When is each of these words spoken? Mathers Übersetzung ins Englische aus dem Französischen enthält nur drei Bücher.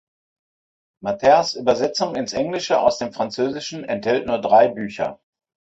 Mathers 1.03 1.53
Übersetzung 1.53 2.15
ins 2.15 2.33
Englische 2.33 2.79
aus 2.81 2.97
dem 2.97 3.13
Französischen 3.13 3.83
enthält 3.83 4.25
nur 4.25 4.41
drei 4.41 4.67
Bücher. 4.67 5.19